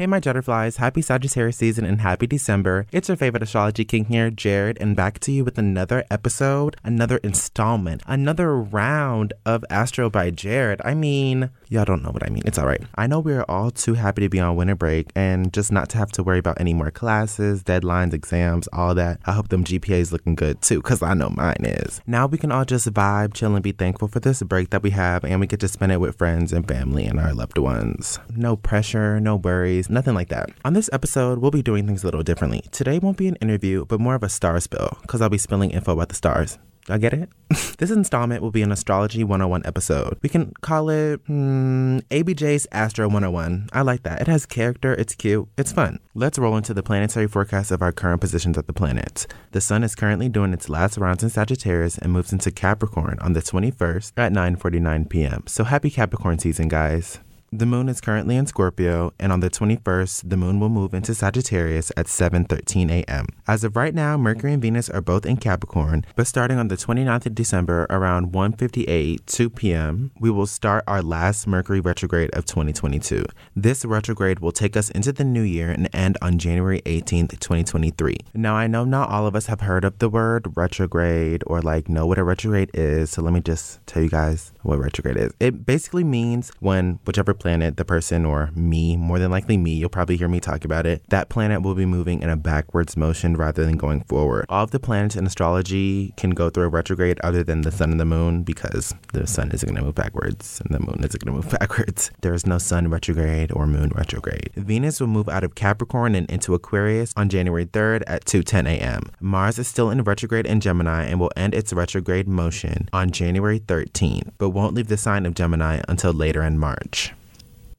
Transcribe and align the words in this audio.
Hey, 0.00 0.06
my 0.06 0.18
Jutterflies, 0.18 0.78
happy 0.78 1.02
Sagittarius 1.02 1.58
season 1.58 1.84
and 1.84 2.00
happy 2.00 2.26
December. 2.26 2.86
It's 2.90 3.08
your 3.08 3.18
favorite 3.18 3.42
astrology 3.42 3.84
king 3.84 4.06
here, 4.06 4.30
Jared, 4.30 4.78
and 4.80 4.96
back 4.96 5.18
to 5.20 5.30
you 5.30 5.44
with 5.44 5.58
another 5.58 6.04
episode, 6.10 6.74
another 6.82 7.18
installment, 7.18 8.02
another 8.06 8.56
round 8.56 9.34
of 9.44 9.62
Astro 9.68 10.08
by 10.08 10.30
Jared. 10.30 10.80
I 10.86 10.94
mean, 10.94 11.50
y'all 11.68 11.84
don't 11.84 12.02
know 12.02 12.12
what 12.12 12.24
I 12.24 12.30
mean. 12.30 12.44
It's 12.46 12.56
all 12.56 12.64
right. 12.64 12.80
I 12.94 13.08
know 13.08 13.20
we're 13.20 13.44
all 13.46 13.70
too 13.70 13.92
happy 13.92 14.22
to 14.22 14.30
be 14.30 14.40
on 14.40 14.56
winter 14.56 14.74
break 14.74 15.10
and 15.14 15.52
just 15.52 15.70
not 15.70 15.90
to 15.90 15.98
have 15.98 16.10
to 16.12 16.22
worry 16.22 16.38
about 16.38 16.58
any 16.58 16.72
more 16.72 16.90
classes, 16.90 17.62
deadlines, 17.62 18.14
exams, 18.14 18.68
all 18.72 18.94
that. 18.94 19.20
I 19.26 19.32
hope 19.32 19.50
them 19.50 19.64
GPAs 19.64 20.12
looking 20.12 20.34
good 20.34 20.62
too, 20.62 20.78
because 20.80 21.02
I 21.02 21.12
know 21.12 21.28
mine 21.28 21.56
is. 21.60 22.00
Now 22.06 22.24
we 22.24 22.38
can 22.38 22.50
all 22.50 22.64
just 22.64 22.90
vibe, 22.90 23.34
chill, 23.34 23.54
and 23.54 23.62
be 23.62 23.72
thankful 23.72 24.08
for 24.08 24.20
this 24.20 24.42
break 24.44 24.70
that 24.70 24.82
we 24.82 24.92
have, 24.92 25.26
and 25.26 25.40
we 25.40 25.46
get 25.46 25.60
to 25.60 25.68
spend 25.68 25.92
it 25.92 26.00
with 26.00 26.16
friends 26.16 26.54
and 26.54 26.66
family 26.66 27.04
and 27.04 27.20
our 27.20 27.34
loved 27.34 27.58
ones. 27.58 28.18
No 28.34 28.56
pressure, 28.56 29.20
no 29.20 29.36
worries 29.36 29.89
nothing 29.90 30.14
like 30.14 30.28
that. 30.28 30.50
On 30.64 30.72
this 30.72 30.90
episode, 30.92 31.38
we'll 31.38 31.50
be 31.50 31.62
doing 31.62 31.86
things 31.86 32.02
a 32.02 32.06
little 32.06 32.22
differently. 32.22 32.62
Today 32.72 32.98
won't 32.98 33.16
be 33.16 33.28
an 33.28 33.36
interview, 33.36 33.84
but 33.84 34.00
more 34.00 34.14
of 34.14 34.22
a 34.22 34.28
star 34.28 34.58
spill, 34.60 34.98
because 35.02 35.20
I'll 35.20 35.28
be 35.28 35.38
spilling 35.38 35.70
info 35.70 35.92
about 35.92 36.08
the 36.08 36.14
stars. 36.14 36.58
I 36.88 36.98
get 36.98 37.12
it? 37.12 37.28
this 37.78 37.90
installment 37.90 38.42
will 38.42 38.50
be 38.50 38.62
an 38.62 38.72
Astrology 38.72 39.22
101 39.22 39.62
episode. 39.64 40.18
We 40.22 40.28
can 40.28 40.52
call 40.60 40.88
it 40.88 41.20
hmm, 41.26 41.98
ABJ's 42.10 42.66
Astro 42.72 43.06
101. 43.06 43.68
I 43.72 43.82
like 43.82 44.02
that. 44.02 44.20
It 44.20 44.26
has 44.26 44.46
character, 44.46 44.94
it's 44.94 45.14
cute, 45.14 45.48
it's 45.56 45.72
fun. 45.72 45.98
Let's 46.14 46.38
roll 46.38 46.56
into 46.56 46.74
the 46.74 46.82
planetary 46.82 47.28
forecast 47.28 47.70
of 47.70 47.82
our 47.82 47.92
current 47.92 48.20
positions 48.20 48.56
of 48.56 48.66
the 48.66 48.72
planets. 48.72 49.26
The 49.52 49.60
Sun 49.60 49.84
is 49.84 49.94
currently 49.94 50.28
doing 50.28 50.52
its 50.52 50.68
last 50.68 50.98
rounds 50.98 51.22
in 51.22 51.30
Sagittarius 51.30 51.98
and 51.98 52.12
moves 52.12 52.32
into 52.32 52.50
Capricorn 52.50 53.18
on 53.20 53.34
the 53.34 53.40
21st 53.40 54.12
at 54.16 54.32
9:49 54.32 55.08
p.m. 55.08 55.44
So 55.46 55.64
happy 55.64 55.90
Capricorn 55.90 56.38
season, 56.38 56.68
guys. 56.68 57.20
The 57.52 57.66
moon 57.66 57.88
is 57.88 58.00
currently 58.00 58.36
in 58.36 58.46
Scorpio, 58.46 59.12
and 59.18 59.32
on 59.32 59.40
the 59.40 59.50
21st, 59.50 60.30
the 60.30 60.36
moon 60.36 60.60
will 60.60 60.68
move 60.68 60.94
into 60.94 61.16
Sagittarius 61.16 61.90
at 61.96 62.06
7:13 62.06 62.92
a.m. 62.92 63.26
As 63.48 63.64
of 63.64 63.74
right 63.74 63.92
now, 63.92 64.16
Mercury 64.16 64.52
and 64.52 64.62
Venus 64.62 64.88
are 64.88 65.00
both 65.00 65.26
in 65.26 65.36
Capricorn, 65.36 66.06
but 66.14 66.28
starting 66.28 66.58
on 66.58 66.68
the 66.68 66.76
29th 66.76 67.26
of 67.26 67.34
December 67.34 67.88
around 67.90 68.30
1:58 68.30 69.26
2 69.26 69.50
p.m., 69.50 70.12
we 70.20 70.30
will 70.30 70.46
start 70.46 70.84
our 70.86 71.02
last 71.02 71.48
Mercury 71.48 71.80
retrograde 71.80 72.30
of 72.34 72.44
2022. 72.44 73.24
This 73.56 73.84
retrograde 73.84 74.38
will 74.38 74.52
take 74.52 74.76
us 74.76 74.88
into 74.90 75.12
the 75.12 75.24
new 75.24 75.42
year 75.42 75.72
and 75.72 75.88
end 75.92 76.18
on 76.22 76.38
January 76.38 76.80
18th, 76.86 77.40
2023. 77.40 78.16
Now, 78.32 78.54
I 78.54 78.68
know 78.68 78.84
not 78.84 79.10
all 79.10 79.26
of 79.26 79.34
us 79.34 79.46
have 79.46 79.62
heard 79.62 79.84
of 79.84 79.98
the 79.98 80.08
word 80.08 80.46
retrograde 80.54 81.42
or 81.48 81.60
like 81.60 81.88
know 81.88 82.06
what 82.06 82.18
a 82.18 82.22
retrograde 82.22 82.70
is, 82.74 83.10
so 83.10 83.22
let 83.22 83.32
me 83.32 83.40
just 83.40 83.84
tell 83.88 84.04
you 84.04 84.08
guys 84.08 84.52
what 84.62 84.78
retrograde 84.78 85.16
is. 85.16 85.32
It 85.40 85.64
basically 85.66 86.04
means 86.04 86.52
when 86.60 86.98
whichever 87.04 87.34
planet, 87.34 87.76
the 87.76 87.84
person, 87.84 88.24
or 88.24 88.50
me, 88.54 88.96
more 88.96 89.18
than 89.18 89.30
likely 89.30 89.56
me, 89.56 89.72
you'll 89.72 89.88
probably 89.88 90.16
hear 90.16 90.28
me 90.28 90.40
talk 90.40 90.64
about 90.64 90.86
it, 90.86 91.02
that 91.08 91.28
planet 91.28 91.62
will 91.62 91.74
be 91.74 91.86
moving 91.86 92.22
in 92.22 92.30
a 92.30 92.36
backwards 92.36 92.96
motion 92.96 93.36
rather 93.36 93.64
than 93.64 93.76
going 93.76 94.02
forward. 94.02 94.46
All 94.48 94.64
of 94.64 94.70
the 94.70 94.80
planets 94.80 95.16
in 95.16 95.26
astrology 95.26 96.12
can 96.16 96.30
go 96.30 96.50
through 96.50 96.64
a 96.64 96.68
retrograde 96.68 97.20
other 97.20 97.42
than 97.42 97.62
the 97.62 97.72
sun 97.72 97.90
and 97.90 98.00
the 98.00 98.04
moon 98.04 98.42
because 98.42 98.94
the 99.12 99.26
sun 99.26 99.50
isn't 99.52 99.66
going 99.66 99.78
to 99.78 99.84
move 99.84 99.94
backwards 99.94 100.60
and 100.64 100.74
the 100.74 100.80
moon 100.80 101.00
isn't 101.04 101.24
going 101.24 101.40
to 101.40 101.42
move 101.42 101.50
backwards. 101.58 102.10
There 102.20 102.34
is 102.34 102.46
no 102.46 102.58
sun 102.58 102.88
retrograde 102.88 103.52
or 103.52 103.66
moon 103.66 103.92
retrograde. 103.94 104.50
Venus 104.56 105.00
will 105.00 105.06
move 105.06 105.28
out 105.28 105.44
of 105.44 105.54
Capricorn 105.54 106.14
and 106.14 106.30
into 106.30 106.54
Aquarius 106.54 107.12
on 107.16 107.28
January 107.28 107.66
3rd 107.66 108.02
at 108.06 108.24
2:10 108.24 108.66
a.m. 108.68 109.02
Mars 109.20 109.58
is 109.58 109.68
still 109.68 109.90
in 109.90 110.02
retrograde 110.02 110.46
in 110.46 110.60
Gemini 110.60 111.04
and 111.04 111.18
will 111.18 111.32
end 111.36 111.54
its 111.54 111.72
retrograde 111.72 112.28
motion 112.28 112.88
on 112.92 113.10
January 113.10 113.60
13th, 113.60 114.30
but 114.38 114.49
won't 114.50 114.74
leave 114.74 114.88
the 114.88 114.96
sign 114.96 115.26
of 115.26 115.34
Gemini 115.34 115.80
until 115.88 116.12
later 116.12 116.42
in 116.42 116.58
March. 116.58 117.12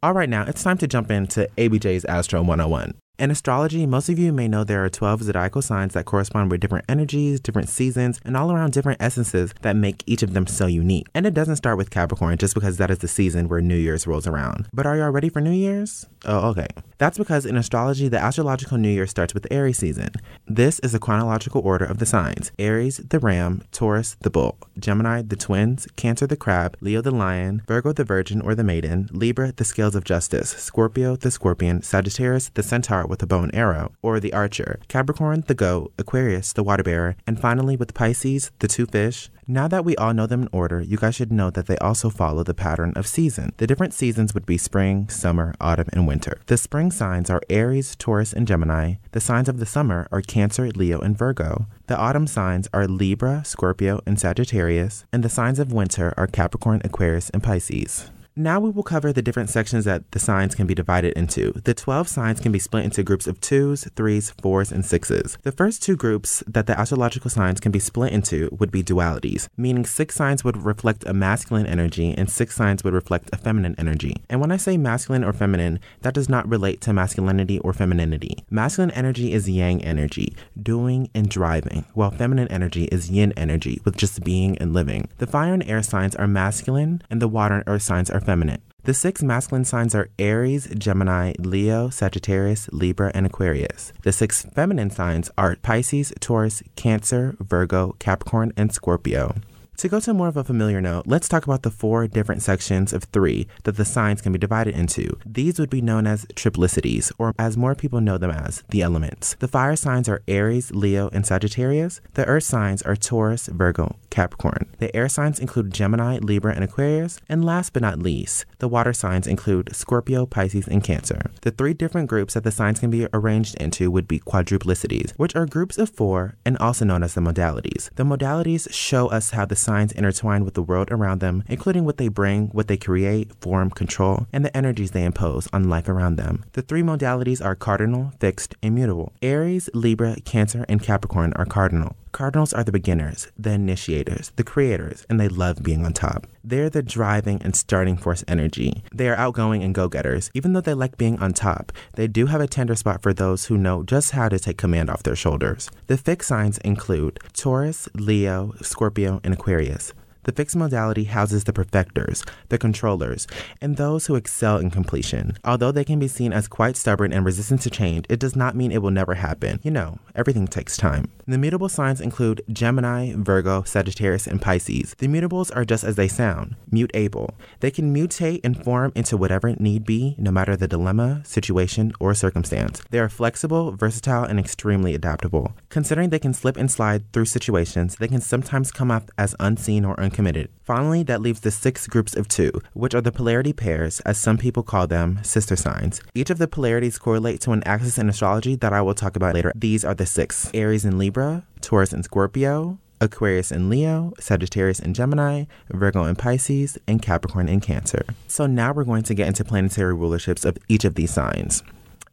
All 0.03 0.13
right, 0.13 0.29
now 0.29 0.43
it's 0.45 0.63
time 0.63 0.77
to 0.79 0.87
jump 0.87 1.11
into 1.11 1.47
ABJ's 1.57 2.05
Astro 2.05 2.41
101. 2.41 2.95
In 3.21 3.29
astrology, 3.29 3.85
most 3.85 4.09
of 4.09 4.17
you 4.17 4.33
may 4.33 4.47
know 4.47 4.63
there 4.63 4.83
are 4.83 4.89
12 4.89 5.21
zodiacal 5.21 5.61
signs 5.61 5.93
that 5.93 6.05
correspond 6.05 6.49
with 6.49 6.59
different 6.59 6.85
energies, 6.89 7.39
different 7.39 7.69
seasons, 7.69 8.19
and 8.25 8.35
all 8.35 8.51
around 8.51 8.73
different 8.73 8.99
essences 8.99 9.53
that 9.61 9.75
make 9.75 10.03
each 10.07 10.23
of 10.23 10.33
them 10.33 10.47
so 10.47 10.65
unique. 10.65 11.05
And 11.13 11.27
it 11.27 11.35
doesn't 11.35 11.57
start 11.57 11.77
with 11.77 11.91
Capricorn 11.91 12.39
just 12.39 12.55
because 12.55 12.77
that 12.77 12.89
is 12.89 12.97
the 12.97 13.07
season 13.07 13.47
where 13.47 13.61
New 13.61 13.77
Year's 13.77 14.07
rolls 14.07 14.25
around. 14.25 14.69
But 14.73 14.87
are 14.87 14.97
y'all 14.97 15.11
ready 15.11 15.29
for 15.29 15.39
New 15.39 15.51
Year's? 15.51 16.07
Oh, 16.25 16.49
okay. 16.49 16.65
That's 16.97 17.19
because 17.19 17.45
in 17.45 17.57
astrology, 17.57 18.07
the 18.07 18.17
astrological 18.17 18.79
New 18.79 18.89
Year 18.89 19.05
starts 19.05 19.35
with 19.35 19.45
Aries 19.51 19.77
season. 19.77 20.13
This 20.47 20.79
is 20.79 20.91
the 20.91 20.99
chronological 20.99 21.61
order 21.61 21.85
of 21.85 21.99
the 21.99 22.07
signs 22.07 22.51
Aries, 22.57 22.97
the 22.97 23.19
ram, 23.19 23.61
Taurus, 23.71 24.17
the 24.21 24.31
bull, 24.31 24.57
Gemini, 24.79 25.21
the 25.21 25.35
twins, 25.35 25.87
Cancer, 25.95 26.25
the 26.25 26.35
crab, 26.35 26.75
Leo, 26.81 27.01
the 27.01 27.11
lion, 27.11 27.61
Virgo, 27.67 27.93
the 27.93 28.03
virgin 28.03 28.41
or 28.41 28.55
the 28.55 28.63
maiden, 28.63 29.09
Libra, 29.11 29.51
the 29.51 29.63
scales 29.63 29.93
of 29.93 30.05
justice, 30.05 30.49
Scorpio, 30.49 31.15
the 31.15 31.29
scorpion, 31.29 31.83
Sagittarius, 31.83 32.49
the 32.49 32.63
centaur 32.63 33.10
with 33.11 33.21
a 33.21 33.27
bow 33.27 33.43
and 33.43 33.53
arrow, 33.53 33.91
or 34.01 34.19
the 34.19 34.33
archer, 34.33 34.79
Capricorn, 34.87 35.43
the 35.45 35.53
goat, 35.53 35.93
Aquarius, 35.99 36.53
the 36.53 36.63
water 36.63 36.81
bearer, 36.81 37.15
and 37.27 37.39
finally 37.39 37.75
with 37.75 37.93
Pisces, 37.93 38.49
the 38.57 38.67
two 38.67 38.87
fish, 38.87 39.29
now 39.45 39.67
that 39.67 39.83
we 39.83 39.97
all 39.97 40.13
know 40.13 40.27
them 40.27 40.43
in 40.43 40.49
order, 40.53 40.79
you 40.79 40.95
guys 40.95 41.15
should 41.15 41.31
know 41.31 41.49
that 41.49 41.67
they 41.67 41.77
also 41.79 42.09
follow 42.09 42.41
the 42.41 42.53
pattern 42.53 42.93
of 42.95 43.05
season. 43.05 43.51
The 43.57 43.67
different 43.67 43.93
seasons 43.93 44.33
would 44.33 44.45
be 44.45 44.57
spring, 44.57 45.09
summer, 45.09 45.53
autumn, 45.59 45.89
and 45.91 46.07
winter. 46.07 46.39
The 46.45 46.55
spring 46.55 46.89
signs 46.89 47.29
are 47.29 47.41
Aries, 47.49 47.97
Taurus, 47.97 48.31
and 48.31 48.47
Gemini. 48.47 48.95
The 49.11 49.19
signs 49.19 49.49
of 49.49 49.59
the 49.59 49.65
summer 49.65 50.07
are 50.09 50.21
Cancer, 50.21 50.69
Leo, 50.69 51.01
and 51.01 51.17
Virgo. 51.17 51.67
The 51.87 51.97
autumn 51.97 52.27
signs 52.27 52.69
are 52.73 52.87
Libra, 52.87 53.43
Scorpio, 53.43 53.99
and 54.05 54.17
Sagittarius. 54.17 55.03
And 55.11 55.21
the 55.21 55.29
signs 55.29 55.59
of 55.59 55.73
winter 55.73 56.13
are 56.15 56.27
Capricorn, 56.27 56.81
Aquarius, 56.85 57.29
and 57.31 57.43
Pisces. 57.43 58.09
Now 58.35 58.61
we 58.61 58.69
will 58.69 58.83
cover 58.83 59.11
the 59.11 59.21
different 59.21 59.49
sections 59.49 59.83
that 59.83 60.09
the 60.11 60.19
signs 60.19 60.55
can 60.55 60.65
be 60.65 60.73
divided 60.73 61.11
into. 61.17 61.51
The 61.51 61.73
12 61.73 62.07
signs 62.07 62.39
can 62.39 62.53
be 62.53 62.59
split 62.59 62.85
into 62.85 63.03
groups 63.03 63.27
of 63.27 63.41
twos, 63.41 63.83
threes, 63.93 64.31
fours, 64.41 64.71
and 64.71 64.85
sixes. 64.85 65.37
The 65.43 65.51
first 65.51 65.83
two 65.83 65.97
groups 65.97 66.41
that 66.47 66.65
the 66.65 66.79
astrological 66.79 67.29
signs 67.29 67.59
can 67.59 67.73
be 67.73 67.79
split 67.79 68.13
into 68.13 68.47
would 68.57 68.71
be 68.71 68.83
dualities, 68.83 69.49
meaning 69.57 69.85
six 69.85 70.15
signs 70.15 70.45
would 70.45 70.55
reflect 70.55 71.03
a 71.05 71.13
masculine 71.13 71.65
energy 71.65 72.15
and 72.17 72.29
six 72.29 72.55
signs 72.55 72.85
would 72.85 72.93
reflect 72.93 73.29
a 73.33 73.37
feminine 73.37 73.75
energy. 73.77 74.15
And 74.29 74.39
when 74.39 74.51
I 74.51 74.57
say 74.57 74.77
masculine 74.77 75.25
or 75.25 75.33
feminine, 75.33 75.81
that 75.99 76.13
does 76.13 76.29
not 76.29 76.47
relate 76.47 76.79
to 76.81 76.93
masculinity 76.93 77.59
or 77.59 77.73
femininity. 77.73 78.45
Masculine 78.49 78.91
energy 78.91 79.33
is 79.33 79.49
yang 79.49 79.83
energy, 79.83 80.33
doing 80.61 81.09
and 81.13 81.27
driving, 81.27 81.83
while 81.95 82.11
feminine 82.11 82.47
energy 82.47 82.85
is 82.85 83.11
yin 83.11 83.33
energy, 83.35 83.81
with 83.83 83.97
just 83.97 84.23
being 84.23 84.57
and 84.59 84.73
living. 84.73 85.09
The 85.17 85.27
fire 85.27 85.53
and 85.53 85.63
air 85.63 85.83
signs 85.83 86.15
are 86.15 86.27
masculine, 86.27 87.01
and 87.09 87.21
the 87.21 87.27
water 87.27 87.55
and 87.55 87.63
earth 87.67 87.81
signs 87.81 88.09
are 88.09 88.20
feminine. 88.21 88.61
The 88.83 88.95
six 88.95 89.21
masculine 89.21 89.65
signs 89.65 89.93
are 89.93 90.09
Aries, 90.17 90.67
Gemini, 90.75 91.33
Leo, 91.37 91.89
Sagittarius, 91.89 92.67
Libra, 92.71 93.11
and 93.13 93.27
Aquarius. 93.27 93.93
The 94.01 94.11
six 94.11 94.43
feminine 94.43 94.89
signs 94.89 95.29
are 95.37 95.55
Pisces, 95.57 96.11
Taurus, 96.19 96.63
Cancer, 96.75 97.35
Virgo, 97.39 97.95
Capricorn, 97.99 98.53
and 98.57 98.73
Scorpio. 98.73 99.35
To 99.81 99.89
go 99.89 99.99
to 99.99 100.13
more 100.13 100.27
of 100.27 100.37
a 100.37 100.43
familiar 100.43 100.79
note, 100.79 101.07
let's 101.07 101.27
talk 101.27 101.45
about 101.45 101.63
the 101.63 101.71
four 101.71 102.07
different 102.07 102.43
sections 102.43 102.93
of 102.93 103.05
three 103.05 103.47
that 103.63 103.77
the 103.77 103.83
signs 103.83 104.21
can 104.21 104.31
be 104.31 104.37
divided 104.37 104.75
into. 104.75 105.17
These 105.25 105.57
would 105.57 105.71
be 105.71 105.81
known 105.81 106.05
as 106.05 106.27
triplicities, 106.35 107.11
or 107.17 107.33
as 107.39 107.57
more 107.57 107.73
people 107.73 107.99
know 107.99 108.19
them 108.19 108.29
as, 108.29 108.63
the 108.69 108.83
elements. 108.83 109.35
The 109.39 109.47
fire 109.47 109.75
signs 109.75 110.07
are 110.07 110.21
Aries, 110.27 110.69
Leo, 110.69 111.09
and 111.11 111.25
Sagittarius. 111.25 111.99
The 112.13 112.25
earth 112.25 112.43
signs 112.43 112.83
are 112.83 112.95
Taurus, 112.95 113.47
Virgo, 113.47 113.95
Capricorn. 114.11 114.67
The 114.77 114.95
air 114.95 115.09
signs 115.09 115.39
include 115.39 115.73
Gemini, 115.73 116.19
Libra, 116.19 116.53
and 116.53 116.63
Aquarius. 116.63 117.19
And 117.27 117.43
last 117.43 117.73
but 117.73 117.81
not 117.81 117.97
least, 117.97 118.45
the 118.59 118.67
water 118.67 118.93
signs 118.93 119.25
include 119.25 119.75
Scorpio, 119.75 120.27
Pisces, 120.27 120.67
and 120.67 120.83
Cancer. 120.83 121.31
The 121.41 121.49
three 121.49 121.73
different 121.73 122.07
groups 122.07 122.35
that 122.35 122.43
the 122.43 122.51
signs 122.51 122.79
can 122.79 122.91
be 122.91 123.07
arranged 123.13 123.55
into 123.55 123.89
would 123.89 124.07
be 124.07 124.19
quadruplicities, 124.19 125.13
which 125.13 125.35
are 125.35 125.47
groups 125.47 125.79
of 125.79 125.89
four 125.89 126.35
and 126.45 126.55
also 126.59 126.85
known 126.85 127.01
as 127.01 127.15
the 127.15 127.21
modalities. 127.21 127.89
The 127.95 128.03
modalities 128.03 128.71
show 128.71 129.07
us 129.07 129.31
how 129.31 129.45
the 129.47 129.55
signs 129.55 129.70
intertwine 129.71 130.43
with 130.43 130.53
the 130.53 130.63
world 130.63 130.89
around 130.91 131.19
them, 131.19 131.43
including 131.47 131.85
what 131.85 131.97
they 131.97 132.07
bring, 132.07 132.47
what 132.49 132.67
they 132.67 132.77
create, 132.77 133.31
form, 133.41 133.69
control, 133.69 134.27
and 134.33 134.43
the 134.43 134.55
energies 134.55 134.91
they 134.91 135.05
impose 135.05 135.47
on 135.53 135.69
life 135.69 135.87
around 135.87 136.17
them. 136.17 136.43
The 136.53 136.61
three 136.61 136.81
modalities 136.81 137.43
are 137.43 137.55
cardinal, 137.55 138.13
fixed, 138.19 138.55
and 138.61 138.75
mutable. 138.75 139.13
Aries, 139.21 139.69
Libra, 139.73 140.17
Cancer, 140.25 140.65
and 140.67 140.81
Capricorn 140.81 141.33
are 141.35 141.45
cardinal. 141.45 141.95
Cardinals 142.11 142.51
are 142.51 142.63
the 142.63 142.73
beginners, 142.73 143.29
the 143.37 143.51
initiators, 143.51 144.31
the 144.35 144.43
creators, 144.43 145.05
and 145.09 145.19
they 145.19 145.29
love 145.29 145.63
being 145.63 145.85
on 145.85 145.93
top. 145.93 146.27
They're 146.43 146.69
the 146.69 146.83
driving 146.83 147.41
and 147.41 147.55
starting 147.55 147.95
force 147.95 148.23
energy. 148.27 148.83
They 148.93 149.07
are 149.07 149.15
outgoing 149.15 149.63
and 149.63 149.73
go 149.73 149.87
getters. 149.87 150.29
Even 150.33 150.51
though 150.51 150.61
they 150.61 150.73
like 150.73 150.97
being 150.97 151.17
on 151.19 151.33
top, 151.33 151.71
they 151.93 152.07
do 152.07 152.25
have 152.25 152.41
a 152.41 152.47
tender 152.47 152.75
spot 152.75 153.01
for 153.01 153.13
those 153.13 153.45
who 153.45 153.57
know 153.57 153.83
just 153.83 154.11
how 154.11 154.27
to 154.27 154.39
take 154.39 154.57
command 154.57 154.89
off 154.89 155.03
their 155.03 155.15
shoulders. 155.15 155.71
The 155.87 155.97
fixed 155.97 156.27
signs 156.27 156.57
include 156.59 157.19
Taurus, 157.33 157.87
Leo, 157.93 158.55
Scorpio, 158.61 159.21
and 159.23 159.33
Aquarius. 159.33 159.93
The 160.23 160.31
fixed 160.31 160.55
modality 160.55 161.05
houses 161.05 161.45
the 161.45 161.53
perfecters, 161.53 162.23
the 162.49 162.57
controllers, 162.57 163.27
and 163.59 163.77
those 163.77 164.05
who 164.05 164.15
excel 164.15 164.57
in 164.57 164.69
completion. 164.69 165.37
Although 165.43 165.71
they 165.71 165.83
can 165.83 165.97
be 165.99 166.07
seen 166.07 166.31
as 166.31 166.47
quite 166.47 166.77
stubborn 166.77 167.11
and 167.11 167.25
resistant 167.25 167.61
to 167.61 167.69
change, 167.69 168.05
it 168.09 168.19
does 168.19 168.35
not 168.35 168.55
mean 168.55 168.71
it 168.71 168.81
will 168.81 168.91
never 168.91 169.15
happen. 169.15 169.59
You 169.63 169.71
know, 169.71 169.99
everything 170.15 170.47
takes 170.47 170.77
time. 170.77 171.09
The 171.27 171.37
mutable 171.37 171.69
signs 171.69 172.01
include 172.01 172.43
Gemini, 172.51 173.13
Virgo, 173.15 173.63
Sagittarius, 173.63 174.27
and 174.27 174.41
Pisces. 174.41 174.95
The 174.97 175.07
mutables 175.07 175.55
are 175.55 175.65
just 175.65 175.83
as 175.83 175.95
they 175.95 176.07
sound, 176.07 176.55
mutable. 176.69 177.35
They 177.59 177.71
can 177.71 177.93
mutate 177.93 178.41
and 178.43 178.61
form 178.63 178.91
into 178.95 179.17
whatever 179.17 179.55
need 179.55 179.85
be, 179.85 180.15
no 180.17 180.31
matter 180.31 180.55
the 180.55 180.67
dilemma, 180.67 181.21
situation, 181.25 181.93
or 181.99 182.13
circumstance. 182.13 182.81
They 182.89 182.99
are 182.99 183.09
flexible, 183.09 183.71
versatile, 183.71 184.23
and 184.23 184.39
extremely 184.39 184.93
adaptable. 184.93 185.55
Considering 185.69 186.09
they 186.09 186.19
can 186.19 186.33
slip 186.33 186.57
and 186.57 186.69
slide 186.69 187.11
through 187.13 187.25
situations, 187.25 187.95
they 187.95 188.07
can 188.07 188.21
sometimes 188.21 188.71
come 188.71 188.91
off 188.91 189.05
as 189.17 189.35
unseen 189.39 189.85
or 189.85 189.95
uncommitted. 190.11 190.49
Finally, 190.63 191.03
that 191.03 191.21
leaves 191.21 191.39
the 191.39 191.51
six 191.51 191.87
groups 191.87 192.15
of 192.15 192.27
two, 192.27 192.51
which 192.73 192.93
are 192.93 193.01
the 193.01 193.11
polarity 193.11 193.53
pairs, 193.53 194.01
as 194.01 194.17
some 194.17 194.37
people 194.37 194.63
call 194.63 194.85
them, 194.87 195.19
sister 195.23 195.55
signs. 195.55 196.01
Each 196.13 196.29
of 196.29 196.37
the 196.37 196.47
polarities 196.47 196.99
correlate 196.99 197.39
to 197.41 197.51
an 197.51 197.63
axis 197.63 197.97
in 197.97 198.09
astrology 198.09 198.55
that 198.55 198.73
I 198.73 198.81
will 198.81 198.93
talk 198.93 199.15
about 199.15 199.33
later. 199.33 199.51
These 199.55 199.85
are 199.85 199.95
the 199.95 200.05
six 200.05 200.51
Aries 200.53 200.85
and 200.85 200.97
Libra, 200.97 201.43
Taurus 201.61 201.93
and 201.93 202.03
Scorpio, 202.03 202.77
Aquarius 202.99 203.51
and 203.51 203.69
Leo, 203.69 204.13
Sagittarius 204.19 204.79
and 204.79 204.93
Gemini, 204.93 205.45
Virgo 205.69 206.03
and 206.03 206.17
Pisces, 206.17 206.77
and 206.87 207.01
Capricorn 207.01 207.49
and 207.49 207.61
Cancer. 207.61 208.05
So 208.27 208.45
now 208.45 208.73
we're 208.73 208.83
going 208.83 209.03
to 209.03 209.15
get 209.15 209.27
into 209.27 209.43
planetary 209.43 209.95
rulerships 209.95 210.45
of 210.45 210.57
each 210.67 210.85
of 210.85 210.95
these 210.95 211.11
signs. 211.11 211.63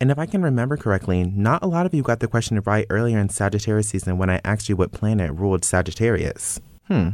And 0.00 0.10
if 0.12 0.18
I 0.18 0.26
can 0.26 0.42
remember 0.42 0.76
correctly, 0.76 1.24
not 1.24 1.62
a 1.62 1.66
lot 1.66 1.84
of 1.84 1.92
you 1.92 2.02
got 2.02 2.20
the 2.20 2.28
question 2.28 2.60
right 2.64 2.86
earlier 2.88 3.18
in 3.18 3.28
Sagittarius 3.28 3.88
season 3.88 4.16
when 4.16 4.30
I 4.30 4.40
asked 4.44 4.68
you 4.68 4.76
what 4.76 4.92
planet 4.92 5.32
ruled 5.32 5.64
Sagittarius. 5.64 6.60
Hmm, 6.86 7.08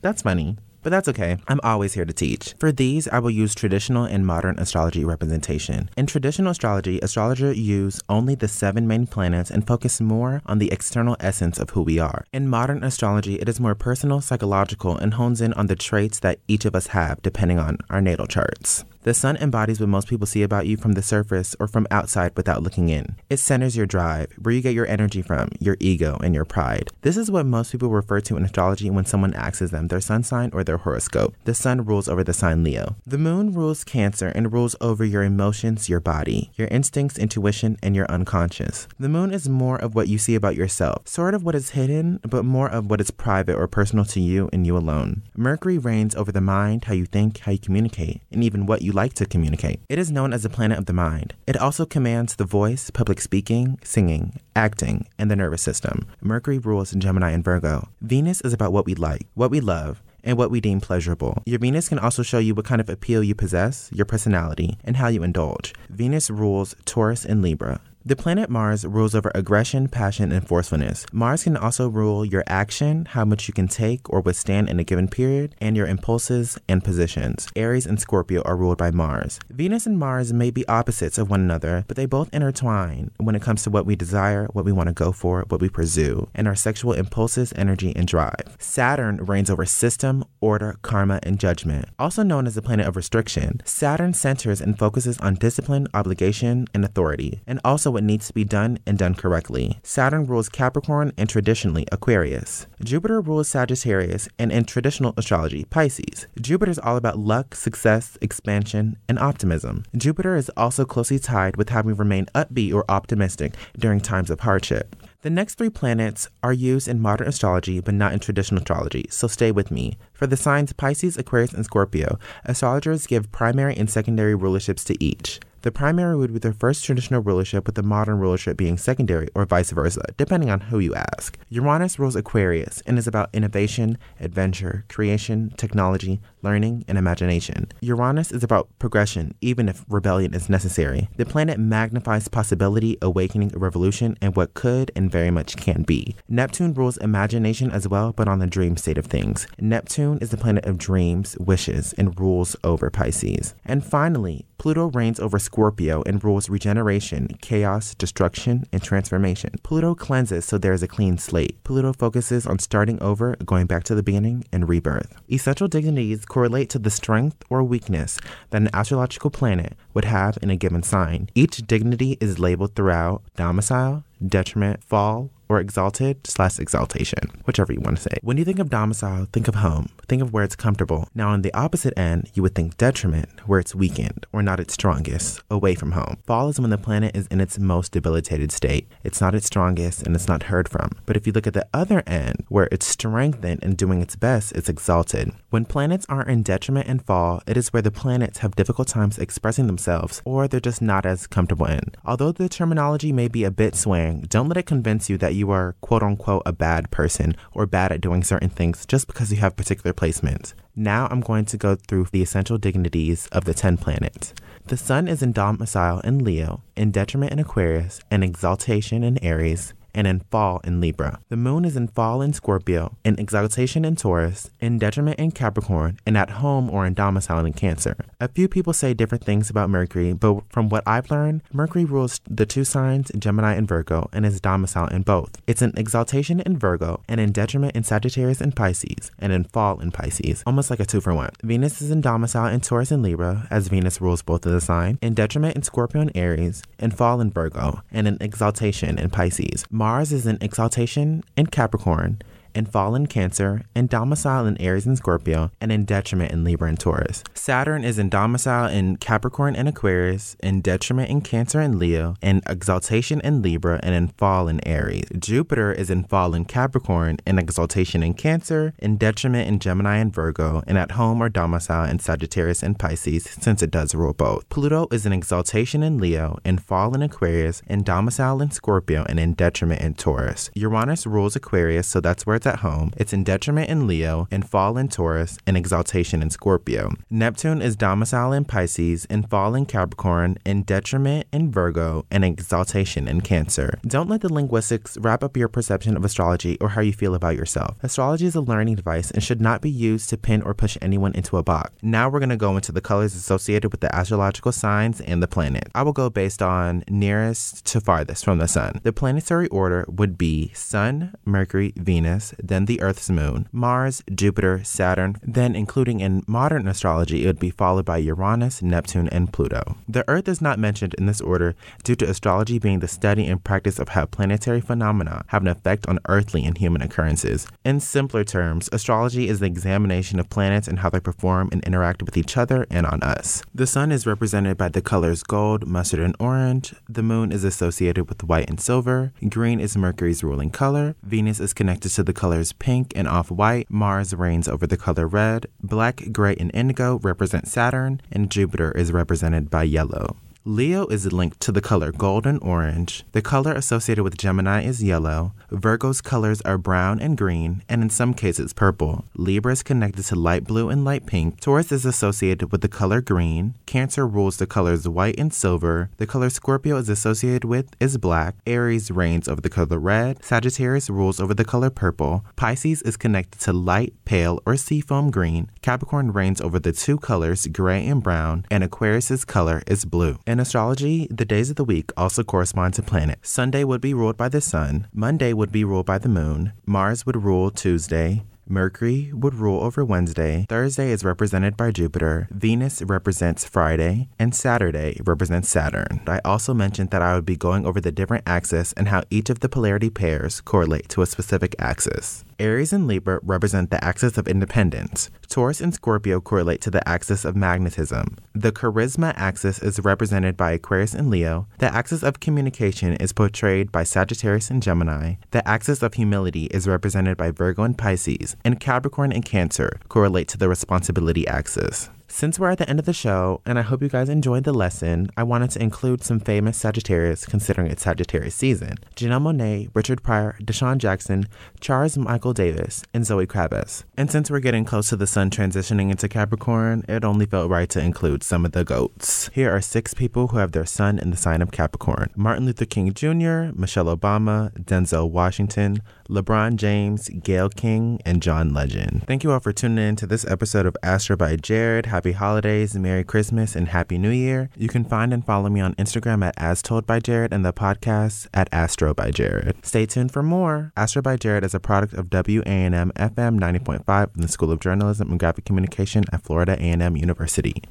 that's 0.00 0.22
funny 0.22 0.56
but 0.82 0.90
that's 0.90 1.08
okay. 1.08 1.36
I'm 1.48 1.60
always 1.62 1.94
here 1.94 2.04
to 2.04 2.12
teach. 2.12 2.54
For 2.58 2.72
these, 2.72 3.08
I 3.08 3.18
will 3.18 3.30
use 3.30 3.54
traditional 3.54 4.04
and 4.04 4.26
modern 4.26 4.58
astrology 4.58 5.04
representation. 5.04 5.90
In 5.96 6.06
traditional 6.06 6.52
astrology, 6.52 6.98
astrologers 7.00 7.58
use 7.58 8.00
only 8.08 8.34
the 8.34 8.48
seven 8.48 8.86
main 8.86 9.06
planets 9.06 9.50
and 9.50 9.66
focus 9.66 10.00
more 10.00 10.40
on 10.46 10.58
the 10.58 10.72
external 10.72 11.16
essence 11.20 11.58
of 11.58 11.70
who 11.70 11.82
we 11.82 11.98
are. 11.98 12.24
In 12.32 12.48
modern 12.48 12.84
astrology, 12.84 13.34
it 13.34 13.48
is 13.48 13.60
more 13.60 13.74
personal, 13.74 14.20
psychological, 14.20 14.96
and 14.96 15.14
hones 15.14 15.40
in 15.40 15.52
on 15.54 15.66
the 15.66 15.76
traits 15.76 16.20
that 16.20 16.38
each 16.48 16.64
of 16.64 16.74
us 16.74 16.88
have 16.88 17.20
depending 17.22 17.58
on 17.58 17.78
our 17.90 18.00
natal 18.00 18.26
charts. 18.26 18.84
The 19.02 19.14
sun 19.14 19.36
embodies 19.36 19.80
what 19.80 19.88
most 19.88 20.08
people 20.08 20.26
see 20.26 20.42
about 20.42 20.66
you 20.66 20.76
from 20.76 20.92
the 20.92 21.02
surface 21.02 21.54
or 21.60 21.68
from 21.68 21.86
outside 21.90 22.32
without 22.36 22.62
looking 22.62 22.88
in. 22.88 23.16
It 23.30 23.38
centers 23.38 23.76
your 23.76 23.86
drive, 23.86 24.32
where 24.40 24.52
you 24.52 24.60
get 24.60 24.74
your 24.74 24.86
energy 24.88 25.22
from, 25.22 25.50
your 25.60 25.76
ego, 25.80 26.18
and 26.22 26.34
your 26.34 26.44
pride. 26.44 26.90
This 27.02 27.16
is 27.16 27.30
what 27.30 27.46
most 27.46 27.72
people 27.72 27.90
refer 27.90 28.20
to 28.22 28.36
in 28.36 28.44
astrology 28.44 28.90
when 28.90 29.06
someone 29.06 29.34
asks 29.34 29.70
them 29.70 29.88
their 29.88 30.00
sun 30.00 30.24
sign 30.24 30.50
or 30.52 30.64
their 30.64 30.78
horoscope. 30.78 31.34
The 31.44 31.54
sun 31.54 31.84
rules 31.84 32.08
over 32.08 32.24
the 32.24 32.32
sign 32.32 32.64
Leo. 32.64 32.96
The 33.06 33.18
moon 33.18 33.52
rules 33.52 33.84
Cancer 33.84 34.28
and 34.28 34.52
rules 34.52 34.74
over 34.80 35.04
your 35.04 35.22
emotions, 35.22 35.88
your 35.88 36.00
body, 36.00 36.50
your 36.56 36.68
instincts, 36.68 37.18
intuition, 37.18 37.78
and 37.82 37.94
your 37.94 38.10
unconscious. 38.10 38.88
The 38.98 39.08
moon 39.08 39.32
is 39.32 39.48
more 39.48 39.76
of 39.76 39.94
what 39.94 40.08
you 40.08 40.18
see 40.18 40.34
about 40.34 40.56
yourself, 40.56 41.06
sort 41.06 41.34
of 41.34 41.44
what 41.44 41.54
is 41.54 41.70
hidden, 41.70 42.20
but 42.28 42.44
more 42.44 42.68
of 42.68 42.90
what 42.90 43.00
is 43.00 43.10
private 43.10 43.56
or 43.56 43.68
personal 43.68 44.04
to 44.06 44.20
you 44.20 44.50
and 44.52 44.66
you 44.66 44.76
alone. 44.76 45.22
Mercury 45.36 45.78
reigns 45.78 46.14
over 46.14 46.32
the 46.32 46.40
mind, 46.40 46.84
how 46.84 46.94
you 46.94 47.06
think, 47.06 47.38
how 47.38 47.52
you 47.52 47.58
communicate, 47.58 48.20
and 48.32 48.42
even 48.42 48.66
what 48.66 48.82
you 48.82 48.87
you 48.88 48.92
like 48.92 49.12
to 49.12 49.26
communicate. 49.26 49.80
It 49.90 49.98
is 49.98 50.10
known 50.10 50.32
as 50.32 50.42
the 50.42 50.48
planet 50.48 50.78
of 50.78 50.86
the 50.86 50.94
mind. 50.94 51.34
It 51.46 51.58
also 51.58 51.84
commands 51.84 52.34
the 52.34 52.46
voice, 52.46 52.90
public 52.90 53.20
speaking, 53.20 53.78
singing, 53.84 54.40
acting, 54.56 55.06
and 55.18 55.30
the 55.30 55.36
nervous 55.36 55.60
system. 55.60 56.06
Mercury 56.22 56.58
rules 56.58 56.94
in 56.94 57.00
Gemini 57.00 57.30
and 57.32 57.44
Virgo. 57.44 57.88
Venus 58.00 58.40
is 58.40 58.54
about 58.54 58.72
what 58.72 58.86
we 58.86 58.94
like, 58.94 59.26
what 59.34 59.50
we 59.50 59.60
love, 59.60 60.02
and 60.24 60.38
what 60.38 60.50
we 60.50 60.60
deem 60.60 60.80
pleasurable. 60.80 61.42
Your 61.44 61.58
Venus 61.58 61.90
can 61.90 61.98
also 61.98 62.22
show 62.22 62.38
you 62.38 62.54
what 62.54 62.64
kind 62.64 62.80
of 62.80 62.88
appeal 62.88 63.22
you 63.22 63.34
possess, 63.34 63.90
your 63.92 64.06
personality, 64.06 64.78
and 64.84 64.96
how 64.96 65.08
you 65.08 65.22
indulge. 65.22 65.74
Venus 65.90 66.30
rules 66.30 66.74
Taurus 66.86 67.26
and 67.26 67.42
Libra. 67.42 67.80
The 68.08 68.16
planet 68.16 68.48
Mars 68.48 68.86
rules 68.86 69.14
over 69.14 69.30
aggression, 69.34 69.86
passion, 69.86 70.32
and 70.32 70.48
forcefulness. 70.48 71.04
Mars 71.12 71.42
can 71.42 71.58
also 71.58 71.90
rule 71.90 72.24
your 72.24 72.42
action, 72.46 73.04
how 73.04 73.26
much 73.26 73.48
you 73.48 73.52
can 73.52 73.68
take 73.68 74.08
or 74.08 74.22
withstand 74.22 74.70
in 74.70 74.80
a 74.80 74.84
given 74.84 75.08
period, 75.08 75.54
and 75.60 75.76
your 75.76 75.86
impulses 75.86 76.58
and 76.66 76.82
positions. 76.82 77.48
Aries 77.54 77.84
and 77.84 78.00
Scorpio 78.00 78.40
are 78.46 78.56
ruled 78.56 78.78
by 78.78 78.90
Mars. 78.90 79.38
Venus 79.50 79.84
and 79.84 79.98
Mars 79.98 80.32
may 80.32 80.50
be 80.50 80.66
opposites 80.68 81.18
of 81.18 81.28
one 81.28 81.42
another, 81.42 81.84
but 81.86 81.98
they 81.98 82.06
both 82.06 82.32
intertwine 82.32 83.10
when 83.18 83.34
it 83.34 83.42
comes 83.42 83.62
to 83.64 83.70
what 83.70 83.84
we 83.84 83.94
desire, 83.94 84.46
what 84.54 84.64
we 84.64 84.72
want 84.72 84.86
to 84.86 84.94
go 84.94 85.12
for, 85.12 85.44
what 85.50 85.60
we 85.60 85.68
pursue, 85.68 86.30
and 86.34 86.48
our 86.48 86.56
sexual 86.56 86.94
impulses, 86.94 87.52
energy, 87.56 87.92
and 87.94 88.08
drive. 88.08 88.56
Saturn 88.58 89.18
reigns 89.18 89.50
over 89.50 89.66
system, 89.66 90.24
order, 90.40 90.78
karma, 90.80 91.20
and 91.24 91.38
judgment. 91.38 91.84
Also 91.98 92.22
known 92.22 92.46
as 92.46 92.54
the 92.54 92.62
planet 92.62 92.86
of 92.86 92.96
restriction, 92.96 93.60
Saturn 93.66 94.14
centers 94.14 94.62
and 94.62 94.78
focuses 94.78 95.18
on 95.18 95.34
discipline, 95.34 95.86
obligation, 95.92 96.66
and 96.72 96.86
authority, 96.86 97.42
and 97.46 97.60
also 97.62 97.97
what 97.98 98.04
needs 98.04 98.28
to 98.28 98.32
be 98.32 98.44
done 98.44 98.78
and 98.86 98.96
done 98.96 99.16
correctly. 99.16 99.80
Saturn 99.82 100.24
rules 100.24 100.48
Capricorn 100.48 101.10
and 101.18 101.28
traditionally 101.28 101.84
Aquarius. 101.90 102.68
Jupiter 102.80 103.20
rules 103.20 103.48
Sagittarius 103.48 104.28
and 104.38 104.52
in 104.52 104.66
traditional 104.66 105.14
astrology, 105.16 105.64
Pisces. 105.64 106.28
Jupiter 106.40 106.70
is 106.70 106.78
all 106.78 106.96
about 106.96 107.18
luck, 107.18 107.56
success, 107.56 108.16
expansion, 108.22 108.96
and 109.08 109.18
optimism. 109.18 109.82
Jupiter 109.96 110.36
is 110.36 110.48
also 110.56 110.84
closely 110.84 111.18
tied 111.18 111.56
with 111.56 111.74
we 111.84 111.92
remain 111.92 112.26
upbeat 112.36 112.72
or 112.72 112.84
optimistic 112.88 113.54
during 113.76 114.00
times 114.00 114.30
of 114.30 114.40
hardship. 114.40 114.94
The 115.22 115.30
next 115.30 115.56
three 115.56 115.70
planets 115.70 116.28
are 116.44 116.52
used 116.52 116.86
in 116.86 117.00
modern 117.00 117.26
astrology 117.26 117.80
but 117.80 117.94
not 117.94 118.12
in 118.12 118.20
traditional 118.20 118.60
astrology, 118.60 119.06
so 119.10 119.26
stay 119.26 119.50
with 119.50 119.72
me. 119.72 119.98
For 120.12 120.28
the 120.28 120.36
signs 120.36 120.72
Pisces, 120.72 121.18
Aquarius, 121.18 121.52
and 121.52 121.64
Scorpio, 121.64 122.20
astrologers 122.44 123.08
give 123.08 123.32
primary 123.32 123.76
and 123.76 123.90
secondary 123.90 124.36
rulerships 124.36 124.84
to 124.84 125.04
each. 125.04 125.40
The 125.62 125.72
primary 125.72 126.16
would 126.16 126.32
be 126.32 126.38
the 126.38 126.52
first 126.52 126.84
traditional 126.84 127.20
rulership, 127.20 127.66
with 127.66 127.74
the 127.74 127.82
modern 127.82 128.18
rulership 128.18 128.56
being 128.56 128.76
secondary, 128.78 129.28
or 129.34 129.44
vice 129.44 129.72
versa, 129.72 130.02
depending 130.16 130.50
on 130.50 130.60
who 130.60 130.78
you 130.78 130.94
ask. 130.94 131.36
Uranus 131.48 131.98
rules 131.98 132.14
Aquarius 132.14 132.80
and 132.86 132.96
is 132.98 133.08
about 133.08 133.30
innovation, 133.32 133.98
adventure, 134.20 134.84
creation, 134.88 135.52
technology, 135.56 136.20
learning, 136.42 136.84
and 136.86 136.96
imagination. 136.96 137.72
Uranus 137.80 138.30
is 138.30 138.44
about 138.44 138.68
progression, 138.78 139.34
even 139.40 139.68
if 139.68 139.84
rebellion 139.88 140.32
is 140.32 140.48
necessary. 140.48 141.08
The 141.16 141.26
planet 141.26 141.58
magnifies 141.58 142.28
possibility, 142.28 142.96
awakening, 143.02 143.52
a 143.54 143.58
revolution, 143.58 144.16
and 144.20 144.36
what 144.36 144.54
could 144.54 144.92
and 144.94 145.10
very 145.10 145.30
much 145.30 145.56
can 145.56 145.82
be. 145.82 146.14
Neptune 146.28 146.72
rules 146.72 146.98
imagination 146.98 147.72
as 147.72 147.88
well, 147.88 148.12
but 148.12 148.28
on 148.28 148.38
the 148.38 148.46
dream 148.46 148.76
state 148.76 148.98
of 148.98 149.06
things. 149.06 149.48
Neptune 149.58 150.18
is 150.18 150.30
the 150.30 150.36
planet 150.36 150.66
of 150.66 150.78
dreams, 150.78 151.36
wishes, 151.38 151.94
and 151.94 152.18
rules 152.20 152.54
over 152.62 152.90
Pisces. 152.90 153.54
And 153.64 153.84
finally, 153.84 154.46
Pluto 154.58 154.90
reigns 154.90 155.20
over 155.20 155.38
Scorpio 155.48 156.02
and 156.04 156.22
rules 156.22 156.50
regeneration, 156.50 157.28
chaos, 157.40 157.94
destruction, 157.94 158.66
and 158.70 158.82
transformation. 158.82 159.52
Pluto 159.62 159.94
cleanses 159.94 160.44
so 160.44 160.58
there 160.58 160.74
is 160.74 160.82
a 160.82 160.88
clean 160.96 161.16
slate. 161.16 161.64
Pluto 161.64 161.94
focuses 161.94 162.46
on 162.46 162.58
starting 162.58 163.02
over, 163.02 163.34
going 163.46 163.66
back 163.66 163.82
to 163.84 163.94
the 163.94 164.02
beginning, 164.02 164.44
and 164.52 164.68
rebirth. 164.68 165.14
Essential 165.32 165.66
dignities 165.66 166.26
correlate 166.26 166.68
to 166.68 166.78
the 166.78 166.90
strength 166.90 167.42
or 167.48 167.64
weakness 167.64 168.18
that 168.50 168.60
an 168.60 168.68
astrological 168.74 169.30
planet 169.30 169.72
would 169.94 170.04
have 170.04 170.36
in 170.42 170.50
a 170.50 170.56
given 170.56 170.82
sign. 170.82 171.30
Each 171.34 171.56
dignity 171.66 172.18
is 172.20 172.38
labeled 172.38 172.74
throughout 172.74 173.22
domicile, 173.34 174.04
detriment, 174.26 174.82
fall, 174.84 175.30
or 175.48 175.60
exalted 175.60 176.26
slash 176.26 176.58
exaltation, 176.58 177.42
whichever 177.44 177.72
you 177.72 177.80
want 177.80 177.96
to 177.96 178.02
say. 178.02 178.18
When 178.22 178.36
you 178.36 178.44
think 178.44 178.58
of 178.58 178.70
domicile, 178.70 179.26
think 179.32 179.48
of 179.48 179.56
home. 179.56 179.90
Think 180.06 180.22
of 180.22 180.32
where 180.32 180.44
it's 180.44 180.56
comfortable. 180.56 181.08
Now, 181.14 181.30
on 181.30 181.42
the 181.42 181.54
opposite 181.54 181.98
end, 181.98 182.30
you 182.34 182.42
would 182.42 182.54
think 182.54 182.76
detriment, 182.76 183.28
where 183.46 183.58
it's 183.58 183.74
weakened 183.74 184.26
or 184.32 184.42
not 184.42 184.60
its 184.60 184.74
strongest, 184.74 185.42
away 185.50 185.74
from 185.74 185.92
home. 185.92 186.18
Fall 186.26 186.48
is 186.48 186.60
when 186.60 186.70
the 186.70 186.78
planet 186.78 187.16
is 187.16 187.26
in 187.28 187.40
its 187.40 187.58
most 187.58 187.92
debilitated 187.92 188.52
state. 188.52 188.88
It's 189.02 189.20
not 189.20 189.34
its 189.34 189.46
strongest 189.46 190.02
and 190.02 190.14
it's 190.14 190.28
not 190.28 190.44
heard 190.44 190.68
from. 190.68 190.90
But 191.06 191.16
if 191.16 191.26
you 191.26 191.32
look 191.32 191.46
at 191.46 191.54
the 191.54 191.66
other 191.72 192.02
end, 192.06 192.44
where 192.48 192.68
it's 192.70 192.86
strengthened 192.86 193.60
and 193.62 193.76
doing 193.76 194.02
its 194.02 194.16
best, 194.16 194.52
it's 194.52 194.68
exalted. 194.68 195.32
When 195.50 195.64
planets 195.64 196.06
are 196.08 196.26
in 196.26 196.42
detriment 196.42 196.88
and 196.88 197.04
fall, 197.04 197.42
it 197.46 197.56
is 197.56 197.72
where 197.72 197.82
the 197.82 197.90
planets 197.90 198.38
have 198.38 198.56
difficult 198.56 198.88
times 198.88 199.18
expressing 199.18 199.66
themselves 199.66 200.22
or 200.24 200.46
they're 200.46 200.60
just 200.60 200.82
not 200.82 201.06
as 201.06 201.26
comfortable 201.26 201.66
in. 201.66 201.80
Although 202.04 202.32
the 202.32 202.48
terminology 202.48 203.12
may 203.12 203.28
be 203.28 203.44
a 203.44 203.50
bit 203.50 203.74
swaying, 203.74 204.07
don't 204.14 204.48
let 204.48 204.56
it 204.56 204.66
convince 204.66 205.08
you 205.08 205.18
that 205.18 205.34
you 205.34 205.50
are 205.50 205.74
quote 205.80 206.02
unquote 206.02 206.42
a 206.44 206.52
bad 206.52 206.90
person 206.90 207.36
or 207.52 207.66
bad 207.66 207.92
at 207.92 208.00
doing 208.00 208.22
certain 208.24 208.48
things 208.48 208.86
just 208.86 209.06
because 209.06 209.30
you 209.30 209.38
have 209.38 209.56
particular 209.56 209.92
placements. 209.92 210.54
Now 210.74 211.08
I'm 211.10 211.20
going 211.20 211.44
to 211.46 211.56
go 211.56 211.76
through 211.76 212.06
the 212.12 212.22
essential 212.22 212.58
dignities 212.58 213.26
of 213.28 213.44
the 213.44 213.54
10 213.54 213.76
planets. 213.78 214.34
The 214.66 214.76
sun 214.76 215.08
is 215.08 215.22
in 215.22 215.32
domicile 215.32 216.00
in 216.00 216.24
Leo, 216.24 216.62
in 216.76 216.90
detriment 216.90 217.32
in 217.32 217.38
Aquarius, 217.38 218.00
in 218.10 218.22
exaltation 218.22 219.02
in 219.02 219.22
Aries, 219.24 219.72
and 219.94 220.06
in 220.06 220.20
fall 220.30 220.60
in 220.64 220.80
Libra. 220.80 221.20
The 221.28 221.36
moon 221.36 221.64
is 221.64 221.76
in 221.76 221.88
fall 221.88 222.22
in 222.22 222.32
Scorpio, 222.32 222.96
in 223.04 223.18
exaltation 223.18 223.84
in 223.84 223.96
Taurus, 223.96 224.50
in 224.60 224.78
detriment 224.78 225.18
in 225.18 225.30
Capricorn, 225.30 225.98
and 226.06 226.16
at 226.16 226.30
home 226.30 226.70
or 226.70 226.86
in 226.86 226.94
domicile 226.94 227.44
in 227.44 227.52
Cancer. 227.52 227.96
A 228.20 228.28
few 228.28 228.48
people 228.48 228.72
say 228.72 228.94
different 228.94 229.24
things 229.24 229.50
about 229.50 229.70
Mercury, 229.70 230.12
but 230.12 230.42
from 230.50 230.68
what 230.68 230.82
I've 230.86 231.10
learned, 231.10 231.42
Mercury 231.52 231.84
rules 231.84 232.20
the 232.28 232.46
two 232.46 232.64
signs 232.64 233.10
Gemini 233.18 233.54
and 233.54 233.68
Virgo 233.68 234.08
and 234.12 234.24
is 234.24 234.40
domicile 234.40 234.88
in 234.88 235.02
both. 235.02 235.40
It's 235.46 235.62
in 235.62 235.72
exaltation 235.76 236.40
in 236.40 236.58
Virgo 236.58 237.02
and 237.08 237.20
in 237.20 237.32
detriment 237.32 237.76
in 237.76 237.84
Sagittarius 237.84 238.40
and 238.40 238.54
Pisces, 238.54 239.10
and 239.18 239.32
in 239.32 239.44
fall 239.44 239.80
in 239.80 239.90
Pisces, 239.90 240.42
almost 240.46 240.70
like 240.70 240.80
a 240.80 240.86
two 240.86 241.00
for 241.00 241.14
one. 241.14 241.30
Venus 241.42 241.80
is 241.80 241.90
in 241.90 242.00
domicile 242.00 242.52
in 242.52 242.60
Taurus 242.60 242.90
and 242.90 243.02
Libra, 243.02 243.46
as 243.50 243.68
Venus 243.68 244.00
rules 244.00 244.22
both 244.22 244.44
of 244.46 244.52
the 244.52 244.60
sign, 244.60 244.98
in 245.02 245.14
detriment 245.14 245.56
in 245.56 245.62
Scorpio 245.62 246.00
and 246.00 246.12
Aries, 246.14 246.62
in 246.78 246.90
fall 246.90 247.20
in 247.20 247.30
Virgo, 247.30 247.82
and 247.90 248.06
in 248.08 248.16
exaltation 248.20 248.98
in 248.98 249.10
Pisces. 249.10 249.64
Mars 249.78 250.12
is 250.12 250.26
in 250.26 250.38
exaltation 250.40 251.22
in 251.36 251.46
Capricorn 251.46 252.20
and 252.54 252.70
fall 252.70 252.94
in 252.94 253.06
Cancer, 253.06 253.62
and 253.74 253.88
domicile 253.88 254.46
in 254.46 254.60
Aries 254.60 254.86
and 254.86 254.96
Scorpio, 254.96 255.50
and 255.60 255.72
in 255.72 255.84
detriment 255.84 256.32
in 256.32 256.44
Libra 256.44 256.68
and 256.68 256.78
Taurus. 256.78 257.22
Saturn 257.34 257.84
is 257.84 257.98
in 257.98 258.08
domicile 258.08 258.68
in 258.68 258.96
Capricorn 258.96 259.56
and 259.56 259.68
Aquarius, 259.68 260.36
in 260.40 260.60
detriment 260.60 261.10
in 261.10 261.20
Cancer 261.20 261.60
and 261.60 261.78
Leo, 261.78 262.14
in 262.22 262.42
exaltation 262.46 263.20
in 263.20 263.42
Libra, 263.42 263.80
and 263.82 263.94
in 263.94 264.08
fall 264.08 264.48
in 264.48 264.66
Aries. 264.66 265.08
Jupiter 265.18 265.72
is 265.72 265.90
in 265.90 266.04
fall 266.04 266.34
in 266.34 266.44
Capricorn, 266.44 267.18
in 267.26 267.38
exaltation 267.38 268.02
in 268.02 268.14
Cancer, 268.14 268.74
in 268.78 268.96
detriment 268.96 269.48
in 269.48 269.58
Gemini 269.58 269.96
and 269.96 270.14
Virgo, 270.14 270.62
and 270.66 270.78
at 270.78 270.92
home 270.92 271.22
or 271.22 271.28
domicile 271.28 271.88
in 271.88 271.98
Sagittarius 271.98 272.62
and 272.62 272.78
Pisces, 272.78 273.24
since 273.24 273.62
it 273.62 273.70
does 273.70 273.94
rule 273.94 274.14
both. 274.14 274.48
Pluto 274.48 274.86
is 274.90 275.06
in 275.06 275.12
exaltation 275.12 275.82
in 275.82 275.98
Leo, 275.98 276.38
in 276.44 276.58
fall 276.58 276.94
in 276.94 277.02
Aquarius, 277.02 277.62
in 277.66 277.82
domicile 277.82 278.40
in 278.40 278.50
Scorpio, 278.50 279.04
and 279.08 279.20
in 279.20 279.34
detriment 279.34 279.80
in 279.80 279.94
Taurus. 279.94 280.50
Uranus 280.54 281.06
rules 281.06 281.36
Aquarius, 281.36 281.88
so 281.88 282.00
that's 282.00 282.26
where 282.26 282.37
it's 282.38 282.46
at 282.46 282.60
home. 282.60 282.92
It's 282.96 283.12
in 283.12 283.24
detriment 283.24 283.68
in 283.68 283.88
Leo, 283.88 284.28
in 284.30 284.42
fall 284.42 284.78
in 284.78 284.86
Taurus, 284.86 285.38
and 285.44 285.56
exaltation 285.56 286.22
in 286.22 286.30
Scorpio. 286.30 286.92
Neptune 287.10 287.60
is 287.60 287.74
domicile 287.74 288.32
in 288.32 288.44
Pisces, 288.44 289.06
in 289.06 289.24
fall 289.24 289.56
in 289.56 289.66
Capricorn, 289.66 290.38
in 290.46 290.62
detriment 290.62 291.26
in 291.32 291.50
Virgo, 291.50 292.06
and 292.12 292.24
exaltation 292.24 293.08
in 293.08 293.22
Cancer. 293.22 293.80
Don't 293.84 294.08
let 294.08 294.20
the 294.20 294.32
linguistics 294.32 294.96
wrap 294.98 295.24
up 295.24 295.36
your 295.36 295.48
perception 295.48 295.96
of 295.96 296.04
astrology 296.04 296.56
or 296.60 296.68
how 296.70 296.80
you 296.80 296.92
feel 296.92 297.16
about 297.16 297.34
yourself. 297.34 297.76
Astrology 297.82 298.26
is 298.26 298.36
a 298.36 298.40
learning 298.40 298.76
device 298.76 299.10
and 299.10 299.22
should 299.22 299.40
not 299.40 299.60
be 299.60 299.70
used 299.70 300.08
to 300.10 300.16
pin 300.16 300.40
or 300.42 300.54
push 300.54 300.78
anyone 300.80 301.12
into 301.14 301.38
a 301.38 301.42
box. 301.42 301.72
Now 301.82 302.08
we're 302.08 302.20
going 302.20 302.28
to 302.28 302.36
go 302.36 302.54
into 302.54 302.70
the 302.70 302.80
colors 302.80 303.16
associated 303.16 303.72
with 303.72 303.80
the 303.80 303.92
astrological 303.92 304.52
signs 304.52 305.00
and 305.00 305.20
the 305.20 305.26
planet. 305.26 305.70
I 305.74 305.82
will 305.82 305.92
go 305.92 306.08
based 306.08 306.40
on 306.40 306.84
nearest 306.88 307.64
to 307.66 307.80
farthest 307.80 308.24
from 308.24 308.38
the 308.38 308.46
sun. 308.46 308.80
The 308.84 308.92
planetary 308.92 309.48
order 309.48 309.84
would 309.88 310.16
be 310.16 310.52
Sun, 310.54 311.14
Mercury, 311.24 311.72
Venus, 311.76 312.27
then 312.42 312.66
the 312.66 312.80
Earth's 312.80 313.10
moon, 313.10 313.48
Mars, 313.52 314.02
Jupiter, 314.14 314.62
Saturn, 314.64 315.16
then 315.22 315.54
including 315.54 316.00
in 316.00 316.22
modern 316.26 316.68
astrology, 316.68 317.24
it 317.24 317.26
would 317.26 317.38
be 317.38 317.50
followed 317.50 317.84
by 317.84 317.98
Uranus, 317.98 318.62
Neptune, 318.62 319.08
and 319.08 319.32
Pluto. 319.32 319.76
The 319.88 320.04
Earth 320.08 320.28
is 320.28 320.40
not 320.40 320.58
mentioned 320.58 320.94
in 320.94 321.06
this 321.06 321.20
order 321.20 321.54
due 321.84 321.96
to 321.96 322.08
astrology 322.08 322.58
being 322.58 322.80
the 322.80 322.88
study 322.88 323.26
and 323.26 323.42
practice 323.42 323.78
of 323.78 323.90
how 323.90 324.06
planetary 324.06 324.60
phenomena 324.60 325.24
have 325.28 325.42
an 325.42 325.48
effect 325.48 325.86
on 325.88 325.98
earthly 326.08 326.44
and 326.44 326.58
human 326.58 326.82
occurrences. 326.82 327.46
In 327.64 327.80
simpler 327.80 328.24
terms, 328.24 328.68
astrology 328.72 329.28
is 329.28 329.40
the 329.40 329.46
examination 329.46 330.18
of 330.18 330.30
planets 330.30 330.68
and 330.68 330.80
how 330.80 330.90
they 330.90 331.00
perform 331.00 331.48
and 331.52 331.64
interact 331.64 332.02
with 332.02 332.16
each 332.16 332.36
other 332.36 332.66
and 332.70 332.86
on 332.86 333.02
us. 333.02 333.42
The 333.54 333.66
sun 333.66 333.92
is 333.92 334.06
represented 334.06 334.56
by 334.56 334.68
the 334.68 334.82
colors 334.82 335.22
gold, 335.22 335.66
mustard, 335.66 336.00
and 336.00 336.16
orange. 336.20 336.74
The 336.88 337.02
moon 337.02 337.32
is 337.32 337.44
associated 337.44 338.08
with 338.08 338.24
white 338.24 338.48
and 338.48 338.60
silver. 338.60 339.12
Green 339.28 339.60
is 339.60 339.76
Mercury's 339.76 340.24
ruling 340.24 340.50
color. 340.50 340.96
Venus 341.02 341.40
is 341.40 341.54
connected 341.54 341.90
to 341.90 342.02
the 342.02 342.12
colors 342.18 342.52
pink 342.52 342.92
and 342.96 343.06
off 343.06 343.30
white, 343.30 343.70
Mars 343.70 344.12
reigns 344.12 344.48
over 344.48 344.66
the 344.66 344.76
color 344.76 345.06
red, 345.06 345.46
black, 345.62 346.10
gray, 346.10 346.34
and 346.34 346.50
indigo 346.52 346.98
represent 346.98 347.46
Saturn, 347.46 348.00
and 348.10 348.28
Jupiter 348.28 348.72
is 348.72 348.90
represented 348.90 349.48
by 349.48 349.62
yellow. 349.62 350.16
Leo 350.48 350.86
is 350.86 351.12
linked 351.12 351.38
to 351.40 351.52
the 351.52 351.60
color 351.60 351.92
gold 351.92 352.24
and 352.24 352.42
orange. 352.42 353.04
The 353.12 353.20
color 353.20 353.52
associated 353.52 354.02
with 354.02 354.16
Gemini 354.16 354.62
is 354.62 354.82
yellow. 354.82 355.34
Virgo's 355.50 356.00
colors 356.00 356.40
are 356.40 356.56
brown 356.56 356.98
and 357.00 357.18
green, 357.18 357.62
and 357.68 357.82
in 357.82 357.90
some 357.90 358.14
cases 358.14 358.54
purple. 358.54 359.04
Libra 359.14 359.52
is 359.52 359.62
connected 359.62 360.06
to 360.06 360.14
light 360.14 360.44
blue 360.44 360.70
and 360.70 360.86
light 360.86 361.04
pink. 361.04 361.38
Taurus 361.40 361.70
is 361.70 361.84
associated 361.84 362.50
with 362.50 362.62
the 362.62 362.68
color 362.68 363.02
green. 363.02 363.56
Cancer 363.66 364.06
rules 364.06 364.38
the 364.38 364.46
colors 364.46 364.88
white 364.88 365.20
and 365.20 365.34
silver. 365.34 365.90
The 365.98 366.06
color 366.06 366.30
Scorpio 366.30 366.78
is 366.78 366.88
associated 366.88 367.44
with 367.44 367.66
is 367.78 367.98
black. 367.98 368.36
Aries 368.46 368.90
reigns 368.90 369.28
over 369.28 369.42
the 369.42 369.50
color 369.50 369.78
red. 369.78 370.24
Sagittarius 370.24 370.88
rules 370.88 371.20
over 371.20 371.34
the 371.34 371.44
color 371.44 371.68
purple. 371.68 372.24
Pisces 372.36 372.80
is 372.80 372.96
connected 372.96 373.38
to 373.42 373.52
light, 373.52 373.92
pale, 374.06 374.40
or 374.46 374.56
seafoam 374.56 375.10
green. 375.10 375.50
Capricorn 375.60 376.10
reigns 376.10 376.40
over 376.40 376.58
the 376.58 376.72
two 376.72 376.96
colors 376.96 377.46
gray 377.48 377.86
and 377.86 378.02
brown, 378.02 378.46
and 378.50 378.64
Aquarius's 378.64 379.26
color 379.26 379.62
is 379.66 379.84
blue. 379.84 380.16
And 380.26 380.37
in 380.38 380.42
astrology, 380.42 381.08
the 381.10 381.24
days 381.24 381.50
of 381.50 381.56
the 381.56 381.64
week 381.64 381.90
also 381.96 382.22
correspond 382.22 382.72
to 382.72 382.80
planets. 382.80 383.28
Sunday 383.28 383.64
would 383.64 383.80
be 383.80 383.92
ruled 383.92 384.16
by 384.16 384.28
the 384.28 384.40
sun, 384.40 384.86
Monday 384.92 385.32
would 385.32 385.50
be 385.50 385.64
ruled 385.64 385.86
by 385.86 385.98
the 385.98 386.08
moon, 386.08 386.52
Mars 386.64 387.04
would 387.04 387.24
rule 387.24 387.50
Tuesday, 387.50 388.22
Mercury 388.46 389.10
would 389.12 389.34
rule 389.34 389.60
over 389.64 389.84
Wednesday, 389.84 390.46
Thursday 390.48 390.92
is 390.92 391.04
represented 391.04 391.56
by 391.56 391.72
Jupiter, 391.72 392.28
Venus 392.30 392.80
represents 392.82 393.44
Friday, 393.44 394.10
and 394.16 394.32
Saturday 394.32 395.00
represents 395.04 395.48
Saturn. 395.48 396.02
I 396.06 396.20
also 396.24 396.54
mentioned 396.54 396.90
that 396.90 397.02
I 397.02 397.16
would 397.16 397.26
be 397.26 397.36
going 397.36 397.66
over 397.66 397.80
the 397.80 397.90
different 397.90 398.22
axes 398.24 398.72
and 398.74 398.86
how 398.86 399.02
each 399.10 399.30
of 399.30 399.40
the 399.40 399.48
polarity 399.48 399.90
pairs 399.90 400.40
correlate 400.40 400.88
to 400.90 401.02
a 401.02 401.06
specific 401.06 401.56
axis. 401.58 402.24
Aries 402.40 402.72
and 402.72 402.86
Libra 402.86 403.18
represent 403.24 403.70
the 403.70 403.82
axis 403.82 404.16
of 404.16 404.28
independence. 404.28 405.10
Taurus 405.28 405.60
and 405.60 405.74
Scorpio 405.74 406.20
correlate 406.20 406.60
to 406.60 406.70
the 406.70 406.88
axis 406.88 407.24
of 407.24 407.34
magnetism. 407.34 408.16
The 408.32 408.52
charisma 408.52 409.12
axis 409.16 409.58
is 409.58 409.80
represented 409.80 410.36
by 410.36 410.52
Aquarius 410.52 410.94
and 410.94 411.10
Leo. 411.10 411.48
The 411.58 411.74
axis 411.74 412.04
of 412.04 412.20
communication 412.20 412.94
is 412.94 413.12
portrayed 413.12 413.72
by 413.72 413.82
Sagittarius 413.82 414.50
and 414.50 414.62
Gemini. 414.62 415.14
The 415.32 415.46
axis 415.48 415.82
of 415.82 415.94
humility 415.94 416.44
is 416.46 416.68
represented 416.68 417.16
by 417.16 417.32
Virgo 417.32 417.64
and 417.64 417.76
Pisces. 417.76 418.36
And 418.44 418.60
Capricorn 418.60 419.10
and 419.10 419.24
Cancer 419.24 419.80
correlate 419.88 420.28
to 420.28 420.38
the 420.38 420.48
responsibility 420.48 421.26
axis. 421.26 421.90
Since 422.10 422.38
we're 422.38 422.50
at 422.50 422.58
the 422.58 422.68
end 422.68 422.78
of 422.78 422.86
the 422.86 422.94
show, 422.94 423.42
and 423.44 423.58
I 423.58 423.62
hope 423.62 423.82
you 423.82 423.88
guys 423.90 424.08
enjoyed 424.08 424.44
the 424.44 424.52
lesson, 424.52 425.10
I 425.16 425.22
wanted 425.24 425.50
to 425.50 425.62
include 425.62 426.02
some 426.02 426.18
famous 426.18 426.56
Sagittarius 426.56 427.26
considering 427.26 427.70
it's 427.70 427.82
Sagittarius 427.82 428.34
season. 428.34 428.76
Janelle 428.96 429.20
Monáe, 429.20 429.70
Richard 429.74 430.02
Pryor, 430.02 430.34
DeSean 430.40 430.78
Jackson, 430.78 431.28
Charles 431.60 431.98
Michael 431.98 432.32
Davis, 432.32 432.82
and 432.94 433.04
Zoe 433.04 433.26
Kravitz. 433.26 433.84
And 433.96 434.10
since 434.10 434.30
we're 434.30 434.40
getting 434.40 434.64
close 434.64 434.88
to 434.88 434.96
the 434.96 435.06
sun 435.06 435.28
transitioning 435.28 435.90
into 435.90 436.08
Capricorn, 436.08 436.82
it 436.88 437.04
only 437.04 437.26
felt 437.26 437.50
right 437.50 437.68
to 437.68 437.80
include 437.80 438.24
some 438.24 438.46
of 438.46 438.52
the 438.52 438.64
GOATs. 438.64 439.28
Here 439.34 439.54
are 439.54 439.60
six 439.60 439.92
people 439.92 440.28
who 440.28 440.38
have 440.38 440.52
their 440.52 440.66
sun 440.66 440.98
in 440.98 441.10
the 441.10 441.16
sign 441.16 441.42
of 441.42 441.52
Capricorn. 441.52 442.10
Martin 442.16 442.46
Luther 442.46 442.64
King 442.64 442.92
Jr., 442.94 443.52
Michelle 443.54 443.94
Obama, 443.94 444.50
Denzel 444.58 445.10
Washington, 445.10 445.82
LeBron 446.08 446.56
James, 446.56 447.10
Gayle 447.22 447.50
King, 447.50 448.00
and 448.06 448.22
John 448.22 448.54
Legend. 448.54 449.04
Thank 449.06 449.22
you 449.22 449.30
all 449.30 449.40
for 449.40 449.52
tuning 449.52 449.86
in 449.86 449.96
to 449.96 450.06
this 450.06 450.26
episode 450.26 450.64
of 450.64 450.74
Astro 450.82 451.14
by 451.14 451.36
Jared. 451.36 451.86
Happy 451.98 452.12
holidays, 452.12 452.76
Merry 452.76 453.02
Christmas, 453.02 453.56
and 453.56 453.66
Happy 453.70 453.98
New 453.98 454.10
Year. 454.12 454.50
You 454.56 454.68
can 454.68 454.84
find 454.84 455.12
and 455.12 455.26
follow 455.26 455.48
me 455.48 455.60
on 455.60 455.74
Instagram 455.74 456.24
at 456.24 456.32
As 456.36 456.62
Told 456.62 456.86
by 456.86 457.00
Jared 457.00 457.32
and 457.32 457.44
the 457.44 457.52
podcast 457.52 458.28
at 458.32 458.48
Astro 458.52 458.94
by 458.94 459.10
Jared. 459.10 459.56
Stay 459.66 459.84
tuned 459.84 460.12
for 460.12 460.22
more. 460.22 460.72
Astro 460.76 461.02
by 461.02 461.16
Jared 461.16 461.42
is 461.42 461.56
a 461.56 461.58
product 461.58 461.94
of 461.94 462.06
WANM 462.06 462.92
FM 462.92 463.40
90.5 463.40 464.14
in 464.14 464.22
the 464.22 464.28
School 464.28 464.52
of 464.52 464.60
Journalism 464.60 465.10
and 465.10 465.18
Graphic 465.18 465.44
Communication 465.44 466.04
at 466.12 466.22
Florida 466.22 466.52
A&M 466.60 466.96
University. 466.96 467.64